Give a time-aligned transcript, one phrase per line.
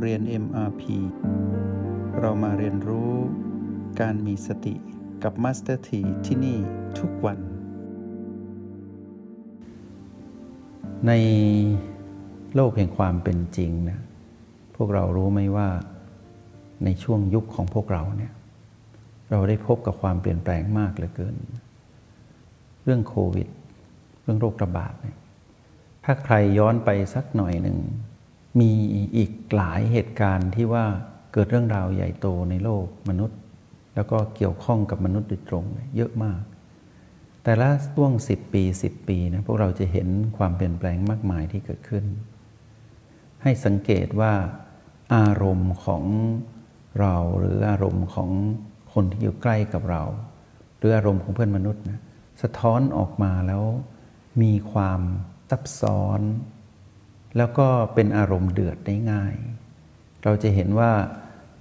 [0.00, 0.82] เรียน MRP
[2.20, 3.12] เรามาเรียนรู้
[4.00, 4.74] การมีสติ
[5.22, 6.58] กับ Master T ที่ที่นี่
[6.98, 7.38] ทุกวัน
[11.06, 11.12] ใน
[12.54, 14.00] โลกแห่งความเป็นจริงนะ
[14.76, 15.68] พวกเรารู้ไหมว่า
[16.84, 18.32] ในช่วงยุคของพวกเราเนี่ย
[19.30, 21.34] เราได้พบกับความเปลี่ยนแปลงมากเหลือเกิน
[22.84, 23.48] เรื่องโควิด
[24.22, 25.16] เรื่องโรคระบาดเนี่ย
[26.04, 27.78] ถ้าใครย้อนไปสักหน่อยหนึ่ง
[28.58, 28.70] มี
[29.16, 30.84] อีกหลายเหตุการณ์ที่ว่า
[31.32, 33.38] เกิดเรื่องราวใหญ่โตในโลกมนุษย์
[33.94, 35.64] แล้วก็เกี่ยวข้องกับมนุษย์โดยตรง
[35.96, 36.40] เยอะมาก
[37.44, 42.04] แต่ละช่วงสิบปีสิบปีนะพวกเราจะเห็นความเปลี่ยนแปลงมากมายที่เกิดขึ้น
[43.42, 44.32] ให้สังเกตว่า
[45.14, 46.04] อารมณ์ของ
[47.00, 48.30] เราหรืออารมณ์ของ
[48.92, 50.02] คนที่อยู่ใกล้กับเรา
[50.78, 52.00] หรืออารมณ์ของเพื่อนมนุษย์นะ
[52.42, 53.62] สะท้อนออกมาแล้ว
[54.42, 55.00] มีความ
[55.50, 56.20] ซับซ้อน
[57.36, 59.34] แล้วก็เป็นอารมณ์เดือดได้ง่าย
[60.24, 60.92] เราจะเห็นว่า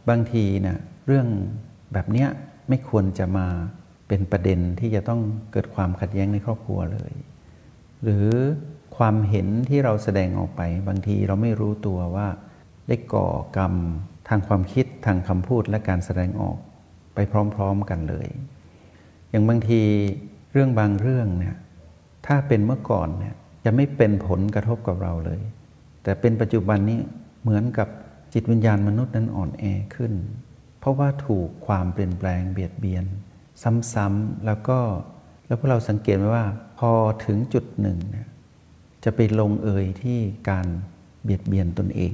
[0.09, 1.28] บางทีนะเรื่อง
[1.94, 2.30] แบบเนี้ย
[2.70, 3.48] ไม่ควรจะมา
[4.08, 7.14] เป็นประเด็นที่จะต้องเกิดความขัดแย้งในครอบครัวเลย
[8.03, 8.28] หรือ
[8.98, 12.28] ความเห็นที่เราแสดงออกไป บางทีเราไม่รู้ตัวว่า
[12.88, 13.73] ได้ก่อกรรม
[14.28, 16.58] ทางความคิดทางคำพูดและการแสดงออก
[17.16, 17.20] ไป
[17.56, 18.28] พร้อมๆกันเลย
[19.30, 19.81] อย่างบางที
[20.52, 21.56] เรื่องบางเรื่องเนี่ย
[22.26, 25.42] ถ้าเป็นเมื่อก่อนเนี่ยจะไม่เป็นผลกระทบกับเราเลย
[26.03, 27.00] แต่เป็นปัจจุบันนี้
[27.42, 27.88] เหมือนกับ
[28.33, 29.64] จิตวิญญาณมนุษย์นั้นอ่อนแอ
[29.95, 30.14] ขึ้น
[30.80, 33.05] เพราะว่าถูกความเปลี่ยนแปลงเบียดเบียน
[33.94, 34.80] ซ้ำๆแล้วก็
[35.47, 36.45] แล้วพวกเราสังเกตไหมว่า
[36.80, 36.92] พอ
[37.25, 38.27] ถึงจุดหนึ่งเนี่ย
[39.03, 40.67] จะไปลงเอยที่การ
[41.23, 42.14] เบียดเบียนตนเอง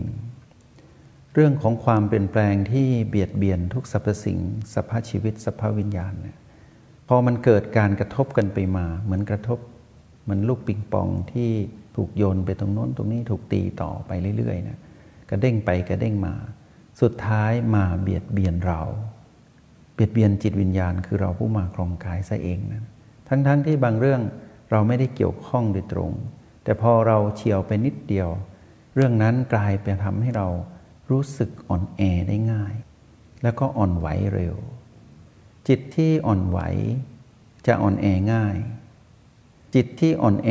[1.33, 4.39] เรื่องของความเปลี่ยนแปลงที่เบียดเบียนทุกสรรพสิ่ง
[4.75, 6.37] สภาพชีวิตสภาพวิญญาณเนี่ย
[7.07, 9.59] พอมันเกิดการกระทบกันไปมา เหมือนกระทบ
[10.23, 11.51] เหมือนลูกปิงปองที่
[11.95, 14.77] ถูกโยนไปตรงโน้นตรงนี้ถูกตีต่อไปเรื่อยๆนะ
[15.29, 16.35] กระเด้งไปกระเด้งมา
[17.01, 18.81] สุดท้ายมาเบียดเบียนเรา
[19.93, 22.83] เบียดเบียนจิตวิญญาณ คือเราผู้มาครองกายซะเองนะ
[23.27, 24.21] ทั้งๆทที่บางเรื่อง
[24.71, 26.11] เราไม่ได้เกี่ยวข้องโดยตรง
[26.63, 28.29] แต่พอเราเฉียวไปนิดเดียว
[28.95, 30.47] เรื่องนั้นกลายเป็นทำให้เรา
[31.11, 32.73] รู้สึกอ่อนแอได้ง่าย
[33.43, 34.55] แล้วก็อ่อนไหวเร็ว
[35.67, 36.59] จิตที่อ่อนไหว
[37.67, 38.55] จะอ่อนแอง่าย
[39.75, 40.49] จิตที่อ่อนแอ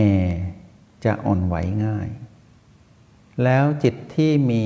[1.05, 1.57] จะอ่อนไหว
[1.87, 2.09] ง่าย
[3.45, 4.65] แล้วจิตที่มี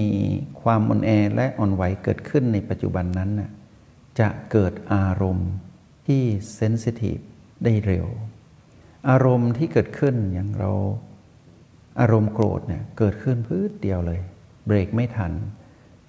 [0.63, 3.51] ความอ่อนแอและอ่อนไหวเกิดขึ้นในปัจจุบันนั้นน่ะ
[4.21, 5.51] จะเกิดอารมณ์
[6.07, 6.23] ที่
[6.55, 7.19] เซนซิทีฟ
[7.65, 8.07] ได้เร็ว
[9.11, 10.73] อารมณ์ที่เกิดขึ้นอย่างเรา
[12.01, 14.21] อารมณ์โกรธเนี่ยเกิดขึ้นพืดเดียวเลย
[14.67, 15.33] เบรกไม่ทัน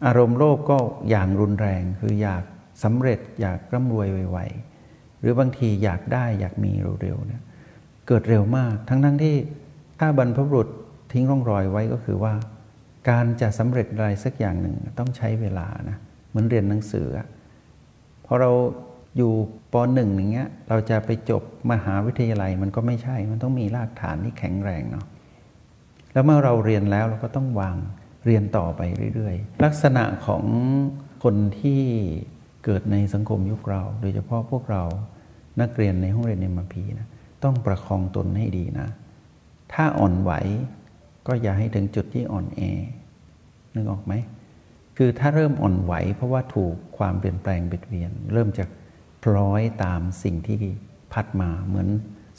[0.06, 0.78] อารมณ์โลภก็
[1.10, 2.44] อย่างรุนแรงคืออยาก
[2.84, 7.42] สำเร็จอยากร่ำรวยไวๆหรือบางทีอยากได้อยากมีเร็วๆเนี่ย
[8.08, 9.36] เกิดเร็วมาก ทั้งๆทที่
[10.00, 10.68] ถ้าบรรพบุรุษ
[11.12, 12.34] ทิ้งร่องรอยไว้ก็คือว่า
[13.10, 15.98] การจะสำเร็จอะไรสักอย่างหนึ่งต้องใช้เวลานะ
[16.30, 17.08] เหมือนเรียนหนังสือ
[18.26, 18.52] พอเรา
[19.18, 19.32] อยู่
[19.74, 25.06] ปหนึ่งอย่างเงี้ยเราจะไปจบมหาวิทยาลัยมันก็ไม่ใช่ มันต้องมีรากฐานที่แข็งแรงเนาะ
[26.14, 27.78] แล้วเมื่อเราเรียนแล้วเราก็ต้องวาง
[28.26, 28.82] เรียนต่อไป
[29.16, 30.44] เรื่อยๆ ลักษณะของ
[31.24, 31.82] คนที่
[32.66, 34.84] เกิดในสังคมยุคเรา โดยเฉพาะพวกเรา
[35.62, 37.08] นักเรียนในห้องเรียนในมพีนะ
[37.44, 38.88] ต้องประคองตนให้ดีนะ
[39.74, 40.32] ถ้าอ่อนไหว
[41.28, 42.62] ก็อย่าให้ถึงจุดที่อ่อนแอ
[43.74, 44.14] นึกออกไหม
[44.98, 48.70] คือถ้าเริ่มอ่อนไหว เพราะว่าถูกความเปลี่ยนแปลงเบียดเบียน เริ่มจาก
[49.24, 50.60] พร้อยตามสิ่งที่
[51.14, 51.88] พัดมาเหมือน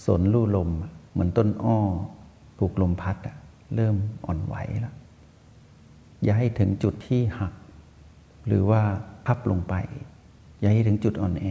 [0.04, 0.70] สนลู่ลม
[1.12, 1.78] เหมือนต้นอ้อ
[2.58, 3.16] ถูกลมพัด
[3.74, 3.96] เริ่ม
[4.26, 4.94] อ่อนไหวแล้ว
[6.22, 7.52] อย่าให้ถึงจุดที่หัก
[8.46, 8.82] หรือว่า
[9.26, 9.74] พับลงไป
[10.60, 11.46] อย่าให้ถึงจุดอ่อนแอ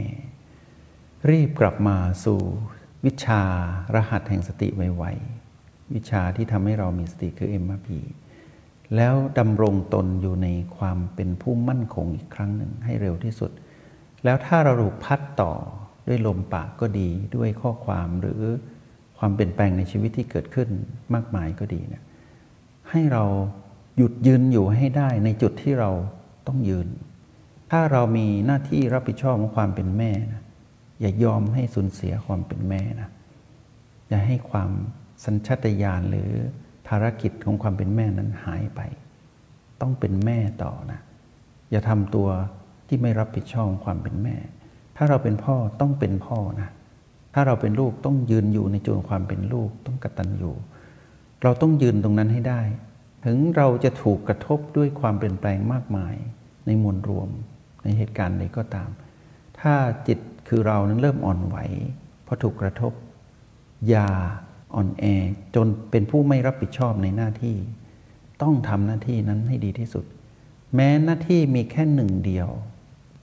[1.29, 2.39] รีบกลับมาสู่
[3.05, 3.41] วิชา
[3.95, 5.38] รหัสแห่งสติไวๆ
[5.93, 7.89] วิชาที่ทำให้เรามีสติคือ MRP
[8.95, 13.51] แล้วดำรงตนอยู่ในความเป็นผู้มั่นคงอีกครั้งหนึ่งให้เร็วที่สุด
[14.23, 15.53] แล้วถ้าเราถูกพัดต่อ
[16.07, 18.41] ด้วยลมปากก็ดีด้วยข้อความหรือ
[19.17, 20.69] ความเปลี่ยนแปลงในชีวิตที่เกิดขึ้น
[21.13, 22.03] มากมายก็ดีเนี่ย
[22.89, 23.23] ให้เรา
[23.97, 25.91] หยุดยืนอยู่ให้ได้ในจุดที่เรา
[26.47, 26.87] ต้องยืน
[27.71, 30.43] ถ้าเรามีหน้าที่รับผิดชอบของความเป็นแม่นะ
[30.99, 33.09] อย่ายอมให้สูญเสียความเป็นแม่นะ
[34.09, 34.71] อย่าให้ความ
[35.25, 36.31] สัญชาตญาณหรือ
[36.87, 38.81] ภารกิจของความเป็นแม่นั้นหายไป
[39.81, 40.99] ต้องเป็นแม่ต่อนะ
[41.71, 42.27] อย่าทำตัว
[42.87, 44.35] ที่ไม่รับผิดชอบความเป็นแม่
[44.97, 46.69] ถ้าเราเป็นพ่อต้องเป็นพ่อนะ
[47.33, 50.51] ถ้าเราเป็นลูกต้องยืนอยู่ในจุดความเป็นลูกต้องกตัญญู
[51.43, 52.61] เราต้องยืนตรงนั้นให้ได้
[53.25, 56.15] ถึงเราจะถูกกระทบด้วยความเปลี่ยนแปลงมากมาย
[56.65, 57.29] ในมวลรวม
[57.83, 58.89] ในเหตุการณ์ใดก็ตาม
[59.59, 59.73] ถ้า
[60.07, 61.57] จิตคือเรานั้นเริ่มอ่อนไหว
[62.23, 62.93] เพราะถูกกระทบ
[63.89, 64.09] อย่า
[64.75, 65.03] อ่อนแอ
[65.55, 67.57] จนเป็นผู้ไม่รับผิดชอบในหน้าที่
[68.41, 70.05] ต้องทำหน้าที่นั้นให้ดีที่สุด
[70.75, 72.47] แม้หน้าที่มีแค่หนึ่งเดียว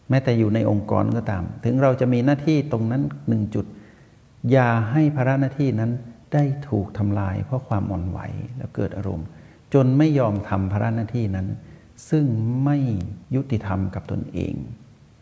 [0.09, 3.67] แม้แต่อยู่ในองค์กรก็ตาม ถึงเราจะมีหน้าที่ตรงนั้นหนึ่งจุด
[4.51, 5.91] อย่าให้ภาระหน้าที่นั้น
[6.35, 8.19] ได้ถูกทำลายเพราะความอ่อนไหว
[8.57, 9.27] แล้วเกิดอารมณ์
[9.75, 11.47] จนไม่ยอมทำภาระหน้าที่นั้น
[12.11, 12.27] ซึ่ง
[12.65, 12.77] ไม่
[13.35, 14.55] ยุติธรรมกับตนเอง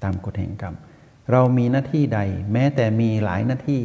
[0.03, 0.75] ตามกฎแห่งกรรม
[1.33, 2.21] เรามีหน้าที่ใด
[2.53, 3.83] แม้แต่มีหลายหน้าที่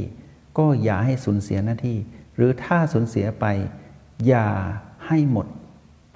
[0.58, 1.98] ก็อย่าให้สูญเสียหน้าที่
[2.40, 3.46] หรือถ้าสูญเสียไป
[4.28, 4.48] อย่า
[5.08, 5.48] ให้หมด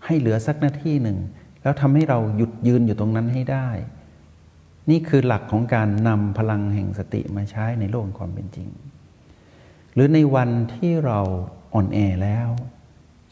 [0.06, 1.18] ให้เหลือสักนาทีหนึ่ง
[1.62, 3.70] แล้วทำให้เราหยุดยืนอยู่ตรงนั้นให้ได้
[4.90, 8.70] นี่คือหลักของการนำพลังแห่งสติมาใช้ในโลกความเป็นจริง
[9.94, 11.20] หรือในวันที่เรา
[11.74, 12.50] อ่อนแอแล้ว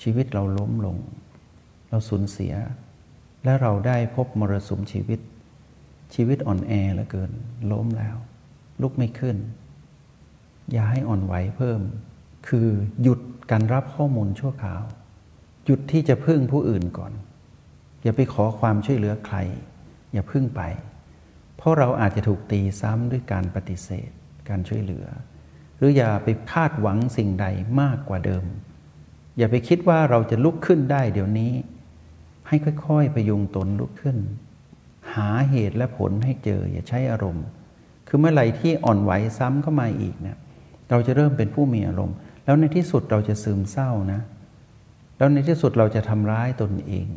[0.02, 0.98] ชีวิตเราล้มลง
[1.90, 2.54] เราสูญเสีย
[3.44, 5.20] และเราได้พบมรสุมชีวิต
[6.16, 7.32] ชีวิตอ่อนแอเหลือเกิน
[7.72, 8.16] ล้มแล้ว
[8.82, 9.38] ลุกไม่ขึ้น
[10.72, 11.82] อย่าให้อ่อนไหวเพิ่ม
[12.48, 12.68] คือ
[13.04, 13.20] หยุด
[13.52, 14.84] การรับข้อมูลชั่วคราว
[15.66, 17.14] หยุดที่จะพึ่งผู้อื่นก่อน
[18.04, 19.38] อย่าไปขอความช่วยเหลือใคร
[20.14, 20.62] อย่าพึ่งไป
[21.58, 24.10] เพราะเราอาจจะถูกตีซ้ำด้วยการปฏิเสธ
[24.50, 25.06] การช่วยเหลือ
[25.78, 27.46] หรืออย่าไปคาดหวังสิ่งใด
[27.82, 28.44] มากกว่าเดิม
[29.38, 31.52] อย่าไปคิดว่าเราจะลุกขึ้นได้เดี๋ยวนี้
[32.48, 32.56] ให้
[32.86, 34.18] ค่อยๆประยุงตนลุกขึ้น
[35.16, 37.46] หาเหตุและผลให้เจอ อย่าใช้อารมณ์
[38.08, 40.38] คือเมื่อไหร่ที่อ่อนไหวซ้ำเข้ามาอีกเนี่ย
[40.90, 42.18] เราจะเริ่มเป็นผู้มีอารมณ์
[42.52, 44.22] แล้วในที่สุดเราจะซึมเศร้านะ
[45.18, 47.08] แล้วในที่สุดเราจะทำร้ายตนเอง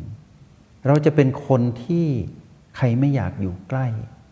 [0.87, 2.05] เราจะเป็นคนที่
[2.77, 3.87] ใครไม่อยากอยู่ใกล้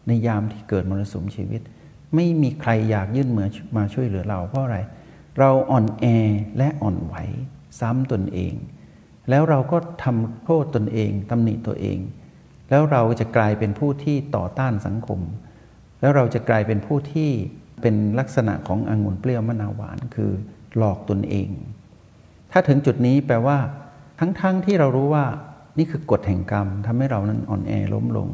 [0.08, 1.62] ในยามที่เกิดมรสุมชีวิต
[2.16, 3.48] ไม่มีใครอยากยื่นมือ
[3.78, 4.78] มาช่วยเหลือเราเพราะอะไร
[5.40, 6.06] เราอ่อนแอ
[6.58, 7.16] และอ่อนไหว
[7.80, 8.54] ซ้ำตนเอง
[9.30, 12.00] แล้วเราก็ทำโทษตนเองตำหนิตัวเอง
[12.70, 15.20] แล้วเราจะกลายเป็นผู้ที่ต่อต้านสังคม
[16.02, 17.32] แล้วเราจะกลายเป็นผู้ที่
[17.82, 20.32] เป็นลักษณะขององุ่นเปรี้ยวมะนาวหวานคือ
[20.78, 21.50] หลอกตนเอง
[22.52, 23.58] ถ้าถึงจุดนี้แปลว่า
[24.20, 25.26] ทั้งๆทที่เรารู้ว่า
[25.78, 28.30] นี่คือกฎแห่งกรรมทำให้เรานั้นอ่อนแอล้มลง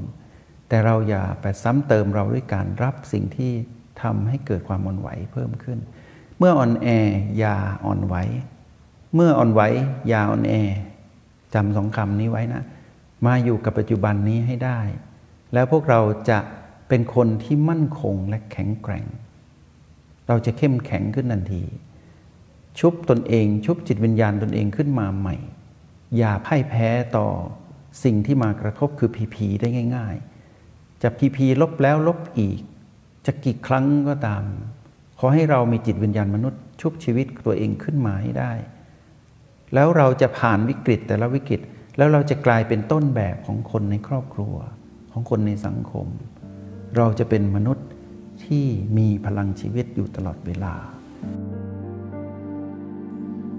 [0.70, 3.52] แต่เราอย่าไปซ้ำเติมเราด้วยการรับสิ่งที่
[4.02, 5.80] ทำให้เกิดความอ่อนไหวเพิ่มขึ้น
[6.38, 6.88] เมื่ออ่อนแอ
[7.38, 7.56] อย่า
[7.86, 8.16] อ่อนไหว
[9.16, 9.62] เมื่ออ่อนไหว
[10.08, 10.54] อย่าอ่อนแอ
[11.54, 12.64] จำสองคำนี้ไว้นะ
[13.26, 14.80] มาอยู่กับปัจจุบันนี้ให้ได้
[15.54, 16.00] แล้วพวกเรา
[16.30, 16.40] จะ
[16.90, 19.06] เป็นคนที่มั่นคงและแข็งแกร่ง
[20.28, 21.64] เราจะเข้มแข็งขึ้นทันที
[22.80, 25.36] ชุบตนเอง ชุบจิตวิญญาณตนเองขึ้นมาใหม่
[26.18, 27.28] อย่าพ่ายแพ้ต่อ
[28.04, 30.16] สิ่งที่มากระทบคือพีพีได้ง่าย
[30.60, 32.60] ๆ จะพีพีลบแล้วลบอีก
[33.26, 34.44] จะกี่ครั้งก็ตาม
[35.20, 38.54] ขอให้เรามีจิตวิญญาณมนุษย์ ชุบชีวิตตัวเองขึ้นมาให้ได้
[39.74, 41.62] แล้วเราจะผ่านวิกฤตแต่ละวิกฤต
[41.98, 44.56] แล้วเราจะกลายเป็นต้นแบบของคนในครอบครัว
[45.12, 46.08] ของคนในสังคม
[46.98, 47.88] เราจะเป็นมนุษย์
[48.46, 48.66] ที่
[48.98, 50.74] มีพลังชีวิตอยู่ตลอดเวลา